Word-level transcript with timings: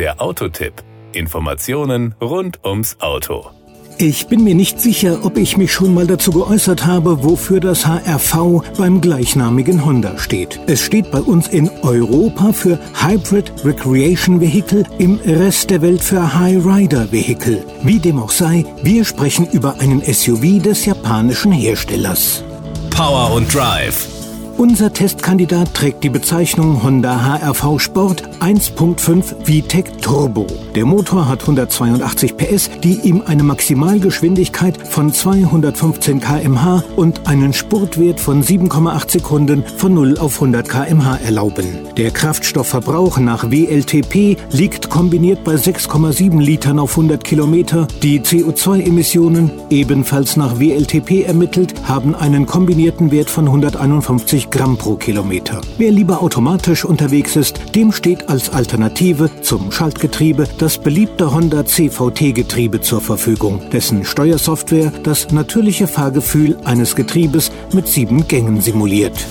Der 0.00 0.18
Autotipp. 0.22 0.72
Informationen 1.12 2.14
rund 2.22 2.64
ums 2.64 2.96
Auto. 3.00 3.50
Ich 3.98 4.28
bin 4.28 4.42
mir 4.44 4.54
nicht 4.54 4.80
sicher, 4.80 5.26
ob 5.26 5.36
ich 5.36 5.58
mich 5.58 5.74
schon 5.74 5.92
mal 5.92 6.06
dazu 6.06 6.30
geäußert 6.30 6.86
habe, 6.86 7.22
wofür 7.22 7.60
das 7.60 7.86
HRV 7.86 8.62
beim 8.78 9.02
gleichnamigen 9.02 9.84
Honda 9.84 10.16
steht. 10.16 10.58
Es 10.66 10.80
steht 10.80 11.10
bei 11.10 11.20
uns 11.20 11.48
in 11.48 11.68
Europa 11.82 12.54
für 12.54 12.78
Hybrid 12.98 13.52
Recreation 13.62 14.40
Vehicle, 14.40 14.84
im 14.96 15.20
Rest 15.26 15.68
der 15.68 15.82
Welt 15.82 16.00
für 16.00 16.32
High 16.32 16.64
Rider 16.64 17.12
Vehicle. 17.12 17.62
Wie 17.82 17.98
dem 17.98 18.20
auch 18.20 18.30
sei, 18.30 18.64
wir 18.82 19.04
sprechen 19.04 19.46
über 19.52 19.80
einen 19.80 20.00
SUV 20.00 20.62
des 20.62 20.86
japanischen 20.86 21.52
Herstellers. 21.52 22.42
Power 22.88 23.34
und 23.34 23.54
Drive 23.54 24.19
unser 24.60 24.92
Testkandidat 24.92 25.72
trägt 25.72 26.04
die 26.04 26.10
Bezeichnung 26.10 26.82
Honda 26.82 27.24
HRV 27.24 27.80
Sport 27.80 28.28
1.5 28.40 29.42
VTEC 29.42 30.02
Turbo. 30.02 30.46
Der 30.74 30.84
Motor 30.84 31.28
hat 31.28 31.40
182 31.40 32.36
PS, 32.36 32.68
die 32.84 33.00
ihm 33.00 33.22
eine 33.24 33.42
Maximalgeschwindigkeit 33.42 34.86
von 34.86 35.14
215 35.14 36.20
km/h 36.20 36.84
und 36.96 37.26
einen 37.26 37.54
Spurtwert 37.54 38.20
von 38.20 38.42
7,8 38.42 39.10
Sekunden 39.10 39.64
von 39.64 39.94
0 39.94 40.18
auf 40.18 40.34
100 40.34 40.68
km/h 40.68 41.16
erlauben. 41.24 41.78
Der 41.96 42.10
Kraftstoffverbrauch 42.10 43.18
nach 43.18 43.50
WLTP 43.50 44.36
liegt 44.52 44.90
kombiniert 44.90 45.42
bei 45.42 45.54
6,7 45.54 46.38
Litern 46.38 46.78
auf 46.78 46.90
100 46.90 47.24
Kilometer. 47.24 47.88
Die 48.02 48.20
CO2-Emissionen, 48.20 49.50
ebenfalls 49.70 50.36
nach 50.36 50.60
WLTP 50.60 51.24
ermittelt, 51.24 51.74
haben 51.88 52.14
einen 52.14 52.44
kombinierten 52.44 53.10
Wert 53.10 53.30
von 53.30 53.46
151 53.46 54.49
Gramm 54.50 54.76
pro 54.76 54.96
Kilometer. 54.96 55.60
Wer 55.78 55.92
lieber 55.92 56.22
automatisch 56.22 56.84
unterwegs 56.84 57.36
ist, 57.36 57.74
dem 57.74 57.92
steht 57.92 58.28
als 58.28 58.50
Alternative 58.50 59.30
zum 59.42 59.70
Schaltgetriebe 59.70 60.48
das 60.58 60.78
beliebte 60.78 61.32
Honda 61.32 61.64
CVT-Getriebe 61.64 62.80
zur 62.80 63.00
Verfügung, 63.00 63.62
dessen 63.70 64.04
Steuersoftware 64.04 64.92
das 65.02 65.30
natürliche 65.30 65.86
Fahrgefühl 65.86 66.58
eines 66.64 66.96
Getriebes 66.96 67.50
mit 67.72 67.88
sieben 67.88 68.26
Gängen 68.26 68.60
simuliert. 68.60 69.26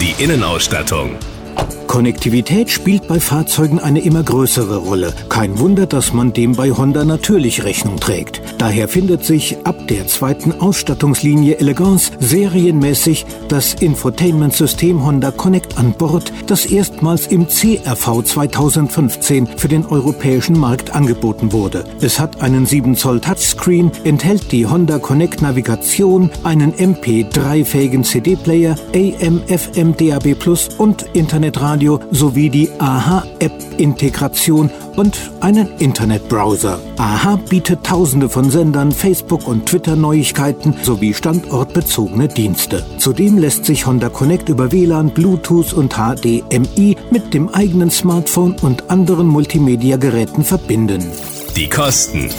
Die 0.00 0.22
Innenausstattung 0.22 1.10
Konnektivität 1.92 2.70
spielt 2.70 3.06
bei 3.06 3.20
Fahrzeugen 3.20 3.78
eine 3.78 4.00
immer 4.00 4.22
größere 4.22 4.78
Rolle. 4.78 5.12
Kein 5.28 5.58
Wunder, 5.58 5.84
dass 5.84 6.14
man 6.14 6.32
dem 6.32 6.56
bei 6.56 6.70
Honda 6.70 7.04
natürlich 7.04 7.64
Rechnung 7.64 8.00
trägt. 8.00 8.40
Daher 8.56 8.88
findet 8.88 9.26
sich 9.26 9.58
ab 9.64 9.76
der 9.88 10.06
zweiten 10.06 10.52
Ausstattungslinie 10.58 11.58
Elegance 11.58 12.12
serienmäßig 12.18 13.26
das 13.48 13.74
Infotainment-System 13.74 15.04
Honda 15.04 15.32
Connect 15.32 15.76
an 15.76 15.92
Bord, 15.92 16.32
das 16.46 16.64
erstmals 16.64 17.26
im 17.26 17.46
CRV 17.46 18.22
2015 18.24 19.46
für 19.58 19.68
den 19.68 19.84
europäischen 19.84 20.58
Markt 20.58 20.94
angeboten 20.94 21.52
wurde. 21.52 21.84
Es 22.00 22.18
hat 22.18 22.40
einen 22.40 22.64
7 22.64 22.96
Zoll 22.96 23.20
Touchscreen, 23.20 23.90
enthält 24.04 24.50
die 24.50 24.66
Honda 24.66 24.98
Connect 24.98 25.42
Navigation, 25.42 26.30
einen 26.42 26.72
MP3-fähigen 26.72 28.02
CD-Player, 28.02 28.76
AM, 28.94 29.42
FM, 29.46 29.94
DAB 29.94 30.38
Plus 30.38 30.70
und 30.78 31.04
Internetradio 31.12 31.81
Radio 31.82 31.98
sowie 32.12 32.48
die 32.48 32.70
AHA-App-Integration 32.78 34.70
und 34.94 35.18
einen 35.40 35.66
Internetbrowser. 35.78 36.78
AHA 36.96 37.40
bietet 37.50 37.82
tausende 37.82 38.28
von 38.28 38.50
Sendern, 38.50 38.92
Facebook- 38.92 39.48
und 39.48 39.66
Twitter-Neuigkeiten 39.66 40.76
sowie 40.84 41.12
standortbezogene 41.12 42.28
Dienste. 42.28 42.86
Zudem 42.98 43.36
lässt 43.36 43.64
sich 43.64 43.84
Honda 43.84 44.10
Connect 44.10 44.48
über 44.48 44.70
WLAN, 44.70 45.10
Bluetooth 45.10 45.72
und 45.72 45.94
HDMI 45.94 46.96
mit 47.10 47.34
dem 47.34 47.48
eigenen 47.48 47.90
Smartphone 47.90 48.54
und 48.62 48.88
anderen 48.88 49.26
Multimedia-Geräten 49.26 50.44
verbinden. 50.44 51.02
Die 51.56 51.68
Kosten 51.68 52.30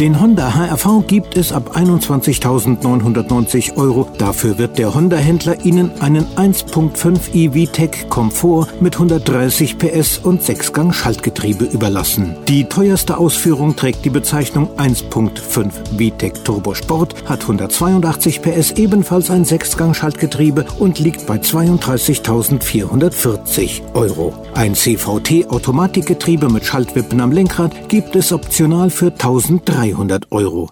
den 0.00 0.18
Honda 0.18 0.54
HRV 0.54 1.06
gibt 1.06 1.36
es 1.36 1.52
ab 1.52 1.76
21.990 1.76 3.76
Euro. 3.76 4.08
Dafür 4.16 4.56
wird 4.56 4.78
der 4.78 4.94
Honda-Händler 4.94 5.66
Ihnen 5.66 5.90
einen 6.00 6.24
1.5 6.36 7.34
e-VTEC 7.34 8.08
Komfort 8.08 8.68
mit 8.80 8.94
130 8.94 9.76
PS 9.76 10.16
und 10.16 10.42
6-Gang 10.42 10.94
Schaltgetriebe 10.94 11.66
überlassen. 11.66 12.34
Die 12.48 12.64
teuerste 12.64 13.18
Ausführung 13.18 13.76
trägt 13.76 14.06
die 14.06 14.10
Bezeichnung 14.10 14.70
1.5 14.78 15.70
VTEC 15.98 16.46
Turbo 16.46 16.72
Sport, 16.72 17.14
hat 17.26 17.42
182 17.42 18.40
PS, 18.40 18.70
ebenfalls 18.72 19.30
ein 19.30 19.44
6-Gang 19.44 19.94
Schaltgetriebe 19.94 20.64
und 20.78 20.98
liegt 20.98 21.26
bei 21.26 21.36
32.440 21.36 23.82
Euro. 23.92 24.32
Ein 24.54 24.74
CVT 24.74 25.50
Automatikgetriebe 25.50 26.48
mit 26.48 26.64
Schaltwippen 26.64 27.20
am 27.20 27.32
Lenkrad 27.32 27.90
gibt 27.90 28.16
es 28.16 28.32
optional 28.32 28.88
für 28.88 29.08
1300 29.08 29.89
300 29.90 30.30
Euro. 30.30 30.70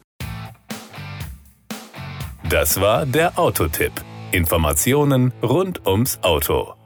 Das 2.49 2.81
war 2.81 3.05
der 3.05 3.39
Autotipp. 3.39 3.93
Informationen 4.31 5.33
rund 5.43 5.87
ums 5.87 6.19
Auto. 6.23 6.78